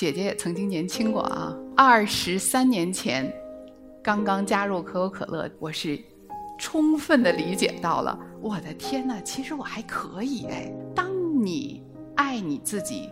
[0.00, 3.30] 姐姐也曾经年轻过啊，二十三年前
[4.02, 6.02] 刚刚加入可口可乐，我是
[6.58, 10.72] 充分的理解到了，我的天呐，其实我还可以哎。
[10.94, 11.12] 当
[11.44, 11.82] 你
[12.16, 13.10] 爱你自己，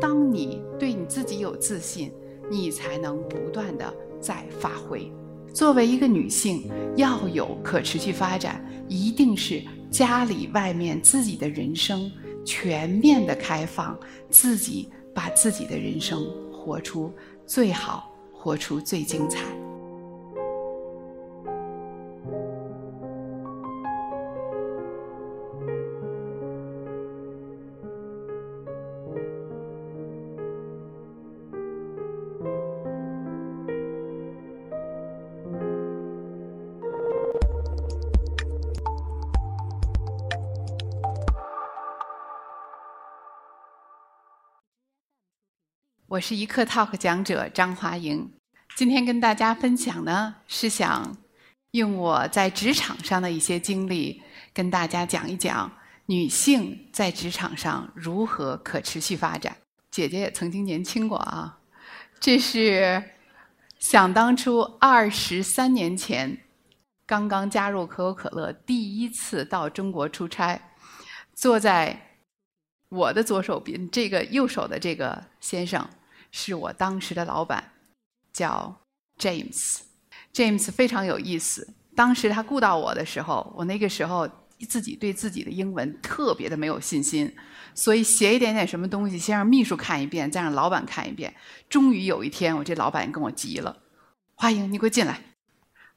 [0.00, 2.10] 当你对你自己有自信，
[2.50, 5.12] 你才能不断的在发挥。
[5.52, 12.10] 作为一个女性，要有可持续发展，一定是家里、外面、自己的人生
[12.42, 14.88] 全面的开放，自己。
[15.14, 17.12] 把自己的人生活出
[17.46, 19.61] 最好，活出最精彩。
[46.12, 48.30] 我是一课 Talk 讲者张华莹，
[48.76, 51.16] 今天跟大家分享呢，是想
[51.70, 55.72] 用我在职场上的一些经历，跟大家讲一讲
[56.04, 59.56] 女性在职场上如何可持续发展。
[59.90, 61.58] 姐姐也曾经年轻过啊，
[62.20, 63.02] 这是
[63.78, 66.40] 想当初二十三年前
[67.06, 70.60] 刚刚加入可口可乐，第一次到中国出差，
[71.32, 72.18] 坐在
[72.90, 75.88] 我的左手边这个右手的这个先生。
[76.32, 77.72] 是我当时的老板，
[78.32, 78.74] 叫
[79.18, 79.82] James。
[80.32, 81.74] James 非常有意思。
[81.94, 84.28] 当时他雇到我的时候，我那个时候
[84.66, 87.30] 自己对自己的英文特别的没有信心，
[87.74, 91.34] 所以写一点点什么东西，先让秘书看一遍，再让老板看一遍。
[91.68, 93.82] 终于有一天，我这老板跟我急了
[94.34, 95.20] ：“华英，你给我进来！”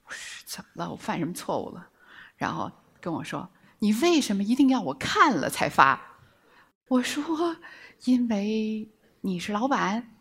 [0.06, 0.92] 我说：“怎么了？
[0.92, 1.88] 我犯什么错误了？”
[2.36, 3.50] 然后跟我说
[3.80, 6.20] ：“你为什么一定要我看了才发？”
[6.90, 7.56] 我说
[8.04, 10.12] ：“因为你是老板。”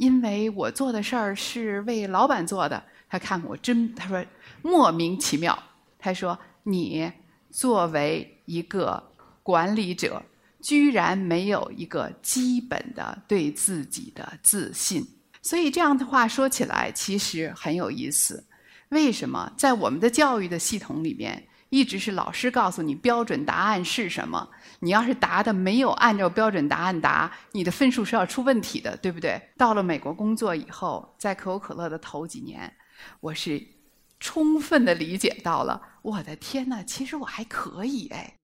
[0.00, 4.24] 因为我做的事儿是为老板做的，他看我真，他说
[4.62, 5.62] 莫名其妙。
[5.98, 7.12] 他说你
[7.50, 9.12] 作为一个
[9.42, 10.22] 管理者，
[10.62, 15.06] 居然没有一个基本的对自己的自信。
[15.42, 18.42] 所以这样的话说起来，其实很有意思。
[18.88, 21.46] 为什么在我们的教育的系统里面？
[21.70, 24.50] 一直是老师告诉你标准答案是什么，
[24.80, 29.40] 你要是答的没有按照标准答案答，你的分数是要出问题的，对不对？
[29.56, 32.72] 到了美国工作以后，在可口可乐的头几年，
[33.20, 33.64] 我是
[34.18, 38.34] 充分的理解到了，我的天呐，其实我还可以哎。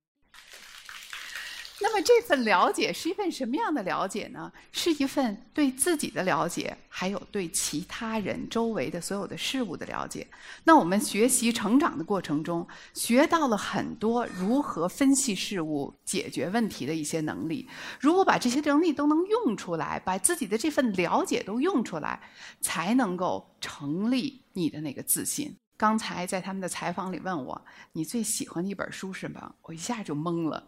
[1.78, 4.50] 那么这份了解是一份什么样的了解呢？
[4.72, 10.26] 是一份对自己的了解，还有对其他人、周围的所有的事物的了解。
[10.64, 17.68] 那我们学习成长的过程中，学到了很多如何分析事物、解决问题的一些能力。
[18.00, 22.18] 如果把这些能力都能用出来，把自己的这份了解都用出来，
[22.62, 25.54] 才能够成立你的那个自信。
[25.76, 27.60] 刚才在他们的采访里问我，
[27.92, 29.54] 你最喜欢的一本书是什么？
[29.60, 30.66] 我一下就懵了。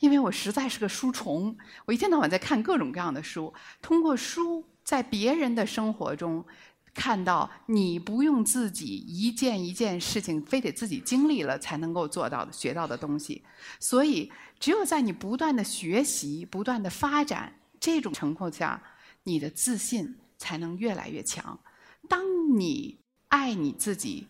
[0.00, 3.52] 因为我实在是个书虫，我一天到晚在看各种各样的书。
[3.80, 6.44] 通过书，在别人的生活中
[6.94, 13.44] 看到你不用自己一件一件事情，非得自己经历了才能够做到的、学到的东西。
[13.78, 18.82] 所以，只有在你不断的学习、不断的发展这种情况下，
[19.24, 21.60] 你的自信才能越来越强。
[22.08, 24.28] 当你爱你自己，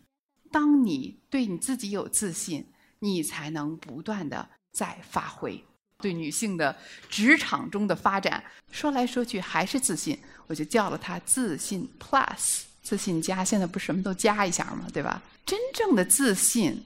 [0.50, 2.66] 当你对你自己有自信，
[2.98, 4.50] 你才能不断的。
[4.72, 5.62] 在发挥
[5.98, 6.74] 对女性的
[7.08, 13.44] 职场中的发展，说来说去还是自信，我就叫了它自信 Plus，自信加。
[13.44, 14.86] 现在不什么都加一下吗？
[14.92, 15.22] 对吧？
[15.44, 16.82] 真正的自信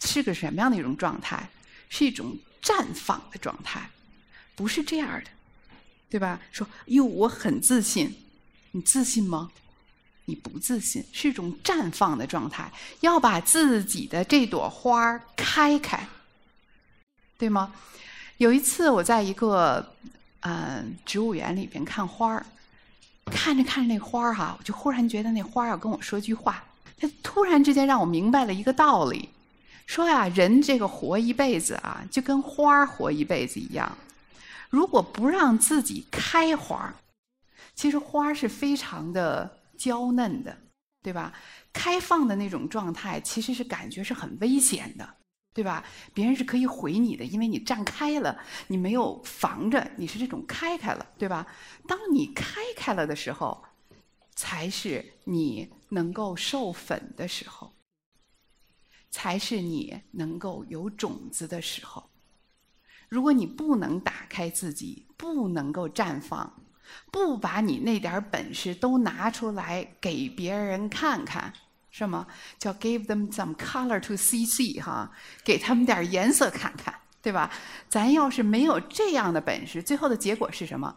[0.00, 1.48] 是个什么样的一种状态？
[1.88, 3.88] 是一种绽放的状态，
[4.54, 5.30] 不是这样的，
[6.10, 6.40] 对吧？
[6.50, 8.14] 说哟，我很自信，
[8.72, 9.50] 你自信吗？
[10.24, 16.06] 你不自信，是一种绽放的状态，要把自己的这朵花开开。
[17.38, 17.72] 对吗？
[18.38, 19.94] 有一次我在一个
[20.40, 22.46] 嗯植物园里边看花儿，
[23.26, 26.62] 看着看着那花儿哈，我就忽然觉得那花儿要跟我说句话。
[26.98, 29.28] 它突然之间让我明白了一个道理，
[29.86, 33.96] 说呀，人这个活一辈子啊，就跟花儿活一辈子一样。
[34.70, 36.94] 如果不让自己开花儿，
[37.74, 40.56] 其实花儿是非常的娇嫩的，
[41.02, 41.32] 对吧？
[41.72, 45.08] 开放的那种状态，其实是感觉是很危险的。
[45.56, 45.82] 对吧？
[46.12, 51.46] 别人是可以毁你的，因为你站开了，你没有防着，你是这种开开了，对吧？
[51.88, 53.64] 当你开开了的时候，
[54.34, 57.72] 才是你能够授粉的时候，
[59.10, 62.10] 才是你能够有种子的时候。
[63.08, 66.52] 如果你不能打开自己，不能够绽放，
[67.10, 71.50] 不把你那点本事都拿出来给别人看看，
[71.98, 72.26] 是吗？
[72.58, 75.10] 叫 give them some color to see see 哈，
[75.42, 77.50] 给他们点颜色看看，对吧？
[77.88, 80.94] 咱要是没有这样的本事，最后的结果是什么？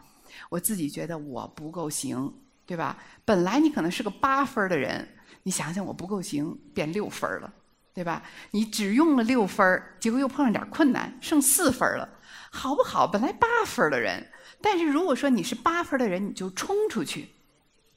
[0.49, 2.33] 我自己觉得我不够行，
[2.65, 2.97] 对吧？
[3.23, 5.07] 本来你可能是个八分的人，
[5.43, 7.49] 你想想我不够行，变六分了，
[7.93, 8.21] 对吧？
[8.51, 12.09] 你只用了六分，结果又碰上点困难，剩四分了，
[12.51, 13.07] 好不好？
[13.07, 14.29] 本来八分的人。
[14.61, 17.29] 但是如果说你是八分的人，你就冲出去，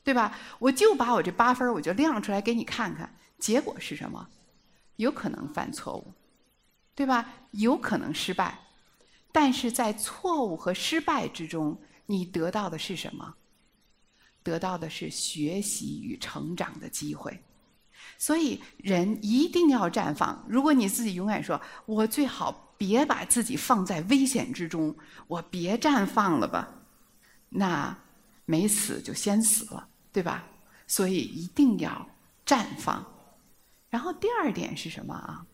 [0.05, 0.37] 对吧？
[0.59, 4.29] 我就把我这八分我就亮出来给你看看，结果是什么？
[4.97, 6.13] 有可能犯错误，
[6.95, 7.27] 对吧？
[7.53, 8.59] 有可能失败，
[9.31, 13.35] 但是在错误和失败之中，你得到的是什么？
[14.43, 17.43] 得到的是学习与成长的机会。
[18.19, 20.45] 所以人一定要绽放。
[20.49, 22.69] 如果你自己永远说我最好。
[22.83, 24.93] 别把自己放在危险之中，
[25.29, 26.69] 我别绽放了吧，
[27.49, 27.97] 那
[28.45, 30.45] 没死就先死了，对吧？
[30.87, 32.07] 所以一定要
[32.47, 33.05] 绽放。
[33.89, 35.47] 然后第二点是什么啊？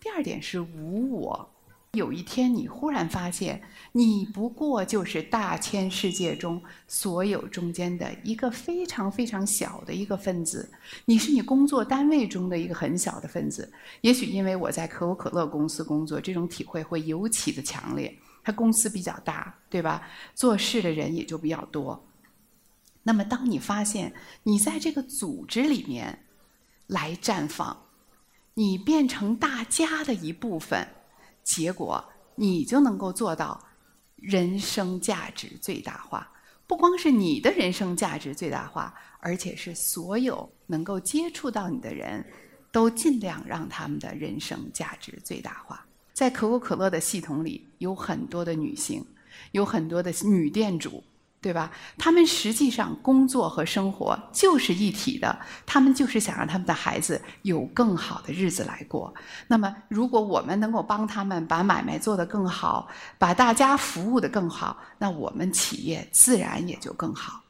[0.00, 1.48] 第二点是无我。
[1.92, 3.60] 有一天，你忽然发现，
[3.92, 10.72] 你不过就是大千世界中所有中间的一个非常非常小的一个分子。
[11.04, 13.70] 你是你工作单位中的一个很小的分子。
[14.00, 18.16] 也许因为我在可口可乐公司工作，这种体会会尤其的强烈。
[18.42, 20.08] 它公司比较大，对吧？
[20.34, 22.02] 做事的人也就比较多。
[23.02, 24.12] 那么，当你发现
[24.44, 26.26] 你在这个组织里面
[26.86, 27.76] 来绽放，
[28.54, 30.86] 你变成大家的一部分。
[31.42, 32.04] 结果，
[32.36, 33.60] 你就能够做到
[34.14, 36.30] 人生价值最大化。
[36.68, 42.24] 不光是你的人生价值最大化，而且是所有能够接触到你的人
[42.70, 45.84] 都尽量让他们的人生价值最大化。
[46.14, 49.04] 在可口可乐的系统里，有很多的女性，
[49.50, 51.02] 有很多的女店主。
[51.42, 51.72] 对吧？
[51.98, 55.36] 他们实际上工作和生活就是一体的，
[55.66, 59.12] 他们就是想让他们的孩子有更好的日子来过。
[59.48, 67.42] 那么，如果我们能够帮他们把买卖做得更好，把大家服务得更好，那我们企业自然也就更好。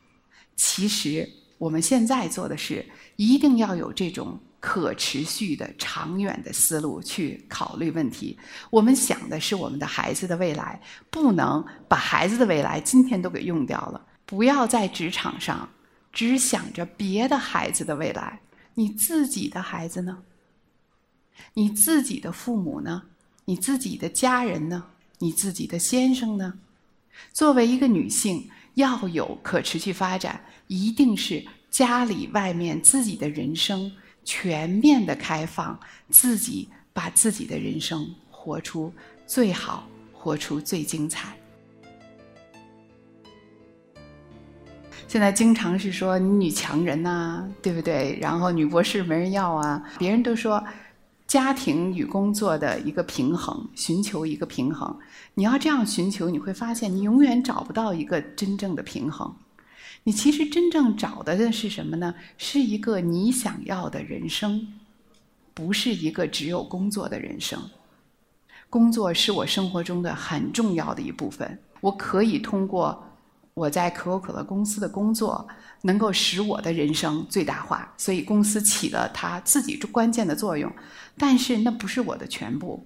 [0.56, 1.29] 其实，
[1.59, 2.85] 我们现在做的是
[3.17, 4.41] 一定要有这种。
[4.62, 8.38] 可持续的、长远的思路去考虑问题。
[8.70, 10.81] 我们想的是我们的孩子的未来，
[11.11, 14.00] 不能把孩子的未来今天都给用掉了。
[14.25, 15.69] 不要在职场上
[16.12, 18.41] 只想着别的孩子的未来，
[18.75, 20.23] 你自己的孩子呢？
[21.55, 23.03] 你自己的父母呢？
[23.47, 24.85] 你自己的家人呢？
[25.19, 26.55] 你自己的先生呢？
[27.32, 33.91] 作为一个女性，要有可持续发展，一定是家里、外面、自己的人生。
[34.24, 35.78] 全面的开放，
[36.10, 38.92] 自己把自己的人生活出
[39.26, 41.36] 最好，活出最精彩。
[45.08, 48.19] 现在经常是说你女强人呐，对不对？
[48.20, 50.64] 然后女博士没人要啊，别人都说
[51.26, 54.98] 家庭与工作的一个平衡，寻求一个平衡。
[55.34, 59.34] 你要这样寻求，你会发现你永远找不到一个真正的平衡。
[60.04, 62.14] 你其实真正找的是什么呢？
[62.37, 64.66] 是一个你想要的人生，
[65.54, 67.70] 不是一个只有工作的人生。
[68.69, 73.04] 工作是我生活中的很重要的一部分，我可以通过
[73.54, 75.46] 我在可口可乐公司的工作，
[75.82, 77.94] 能够使我的人生最大化。
[77.96, 80.72] 所以公司起了它自己关键的作用，
[81.17, 82.84] 但是那不是我的全部。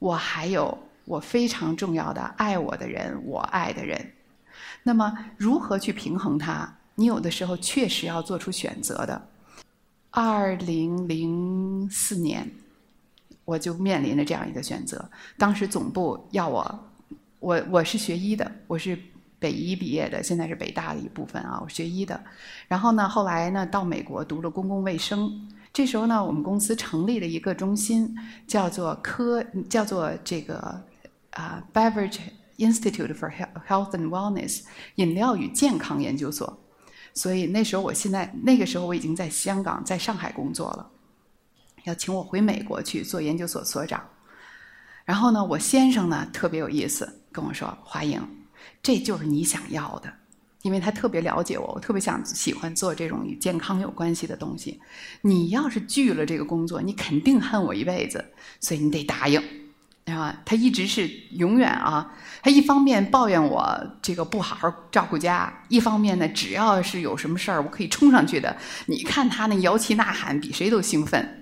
[0.00, 0.76] 我还有
[1.06, 4.12] 我非常重要的爱我的人，我爱的人。
[4.88, 6.66] 那么，如何去平衡它？
[6.94, 9.28] 你有的时候确实要做出选择的。
[10.08, 12.50] 二零零四年，
[13.44, 15.10] 我就面临着这样一个选择。
[15.36, 16.88] 当时总部要我，
[17.38, 18.98] 我我是学医的，我是
[19.38, 22.18] 北医毕业的，现在是北大的一部分啊，我学医的。
[22.66, 25.30] 然后呢，后来呢，到美国读了公共卫生。
[25.70, 28.16] 这时候呢，我们公司成立了一个中心，
[28.46, 30.82] 叫做科，叫做这个
[31.32, 32.20] 啊，beverage。
[32.58, 33.32] Institute for
[33.66, 34.62] Health and Wellness，
[34.96, 36.60] 饮料与健康研究所。
[37.14, 40.90] 所以那时候，我现在那个时候我已经在香港，在上海工作了，
[41.84, 44.06] 要请我回美国去做研究所所长。
[45.04, 48.22] 然后呢，我先生呢特别有意思，跟我说：“华莹，
[48.82, 50.12] 这就是你想要的，
[50.62, 54.80] 因为他特别了解我，我特别想喜欢做这种与健康有关系的东西。
[55.22, 58.24] 你要是拒了这个工作，你肯定恨我一辈子，
[58.60, 59.42] 所以你得答应。”
[60.16, 62.12] 啊，他一直是永远啊，
[62.42, 68.56] 他一方面抱怨我这个不好好照顾家，一方面呢，只要是有什么事儿，我可以冲上去的。
[68.86, 71.34] 你看他那摇旗呐喊，比谁都兴奋。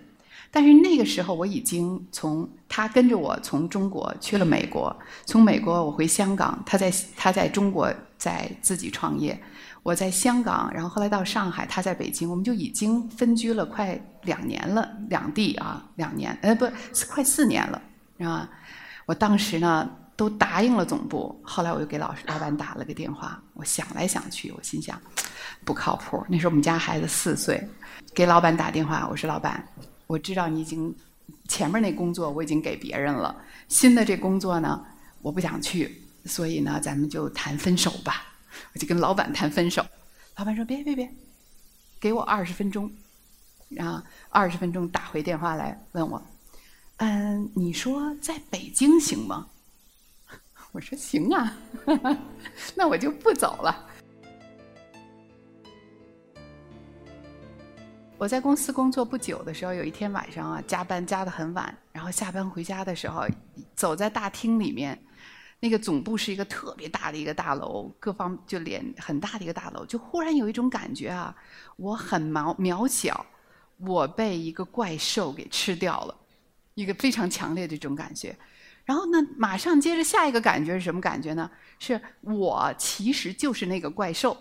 [0.51, 4.97] 但是那个时候我已经从他跟着我从中国去了美国，
[5.27, 9.39] 从美国我回香港，他在他在中国在自己创业，
[9.83, 16.67] 我在香港，然后后来到上海，他在北京，我们就已经分居了快两年了，两地啊，两年，呃，不，
[17.11, 17.83] 快四年了，
[18.19, 18.49] 啊，
[19.05, 25.01] 我当时呢都答应了总部，后来我又给老老板打了个电话，我想来想去，我心想
[25.65, 27.63] 不靠谱，那时候我们家孩子四岁，
[28.15, 29.67] 给老板打电话，我说老板。
[30.07, 30.95] 我知道你已经
[31.49, 33.35] 前面那工作我已经给别人了，
[33.69, 34.85] 新的这工作呢，
[35.21, 38.23] 我不想去，所以呢，咱们就谈分手吧。
[38.73, 39.85] 我就跟老板谈分手，
[40.37, 41.13] 老板说别别别，
[42.01, 42.91] 给我二十分钟，
[43.69, 46.23] 然后二十分钟打回电话来问我，
[46.99, 49.47] 嗯，你说在北京行吗？
[50.73, 51.55] 我说行啊，
[52.75, 53.87] 那我就不走了。
[58.19, 63.27] 我在公司工作不久的时候，有一天晚上啊，加班加的很晚，然后下班回家的时候，
[63.75, 64.99] 走在大厅里面，
[65.61, 71.37] 那个总部是一个特别大的一个大楼，各方就连很大的一个大楼，就忽然有一种感觉啊，
[71.77, 73.27] 我很渺渺小，
[73.77, 76.17] 我被一个怪兽给吃掉了，
[76.77, 78.37] 一个非常强烈的这种感觉。
[78.85, 81.51] 然后呢，马上接着下一个感觉是什么感觉呢？
[81.81, 84.37] 是我其实就是那个怪兽。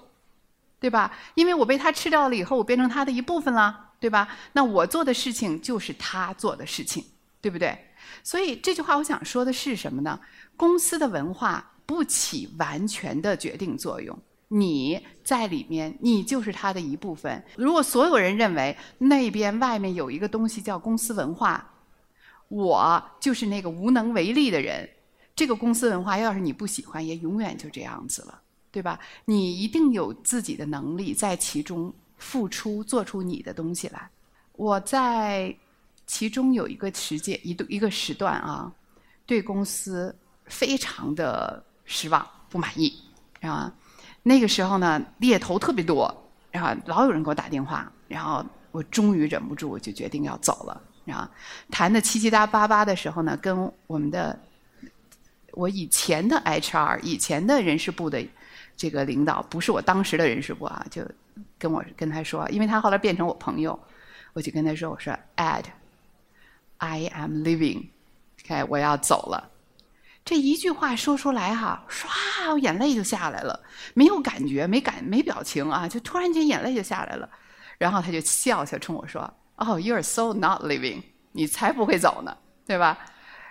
[0.78, 1.12] 对吧？
[1.34, 4.28] 因为我被他吃掉了以后，我变成他的一部分了，对吧？
[4.52, 7.04] 那我做的事情就是他做的事情，
[7.42, 7.76] 对不对？
[8.22, 10.20] 所以这句话我想说的是什么呢？
[10.56, 14.16] 公司的文化不起完全的决定作用，
[14.50, 17.44] 你在里面，你就是他的一部分。
[17.56, 21.68] 如果所有人认为那边外面有一个东西叫公司文化，
[22.56, 24.90] 我就是那个无能为力的人，
[25.36, 28.42] 这个公司文化要是你不喜欢，也永远就这样子了。
[28.72, 29.00] 对吧？
[29.24, 34.10] 你一定有自己的能力在其中付出，做出你的东西来。
[34.52, 35.56] 我在
[36.06, 38.70] 其中有一个时间，一度一个时段啊，
[39.26, 40.14] 对公司
[40.48, 42.94] 非常的失望、不满意，
[43.40, 43.74] 啊，
[44.24, 46.14] 那个时候呢，猎头特别多，
[46.52, 50.82] 然后老有人给我打电话，然后我终于忍不住，我就决定要走了。
[51.06, 51.28] 然后
[51.72, 54.38] 谈的七七八八的时候呢，跟我们的
[55.52, 58.22] 我以前的 HR、以前的人事部的。
[58.78, 61.02] 这个领导不是我当时的人事部啊，就
[61.58, 63.80] 跟我跟他说，因为他后来变成我朋友，
[64.34, 69.50] 我就跟他说，我说，Ed，I am leaving，OK，我要走了。
[70.26, 73.58] 这一句话说出来哈，唰，我眼泪就下来了，
[73.94, 77.30] 没有感觉，没感，没表情啊，就突然间眼泪就下来了。
[77.78, 82.98] 然后他就笑笑冲我说，哦，You are so not leaving，你才不会走呢，对吧？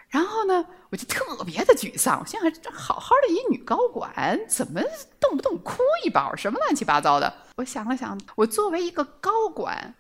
[0.09, 2.21] 然后呢，我就特别的沮丧。
[2.21, 4.81] 我想想，这好好的一女高管，怎么
[5.19, 7.35] 动不动哭一包，什么乱七八糟的？
[7.57, 9.95] 我想了想，我作为一个高管，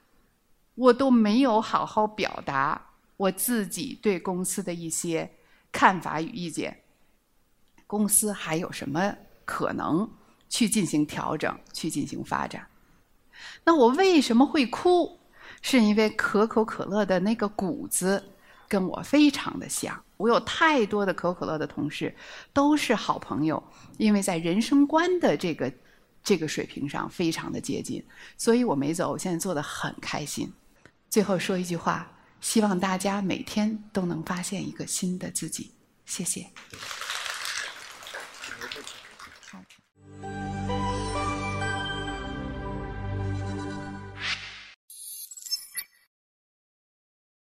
[0.76, 5.28] 我都没有好好表达我自己对公司的一些
[5.72, 6.82] 看法与意见。
[7.86, 10.08] 公司还有什么可能
[10.48, 12.64] 去进行调整、去进行发展？
[13.64, 15.18] 那我为什么会哭？
[15.64, 18.22] 是因为可口可乐的那个谷子。
[18.66, 22.12] 跟我非常的像，我有太多的可口可乐的同事，
[22.52, 23.62] 都是好朋友，
[23.98, 25.72] 因为在人生观的这个
[26.24, 28.02] 这个水平上非常的接近，
[28.36, 30.50] 所以我没走，我现在做的很开心。
[31.10, 35.70] 最后说一句话，希望大家每天都能发现一个新的自己，
[36.06, 36.50] 谢谢。